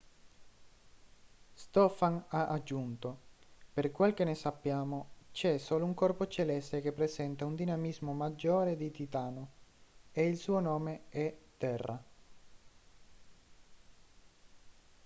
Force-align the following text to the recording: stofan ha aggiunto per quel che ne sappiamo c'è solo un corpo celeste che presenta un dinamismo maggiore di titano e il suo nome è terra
stofan 1.53 2.25
ha 2.29 2.47
aggiunto 2.47 3.17
per 3.71 3.91
quel 3.91 4.15
che 4.15 4.23
ne 4.23 4.33
sappiamo 4.33 5.09
c'è 5.31 5.59
solo 5.59 5.85
un 5.85 5.93
corpo 5.93 6.25
celeste 6.27 6.81
che 6.81 6.91
presenta 6.91 7.45
un 7.45 7.53
dinamismo 7.53 8.11
maggiore 8.11 8.75
di 8.75 8.89
titano 8.89 9.49
e 10.11 10.25
il 10.25 10.37
suo 10.37 10.59
nome 10.59 11.01
è 11.09 11.31
terra 11.55 12.03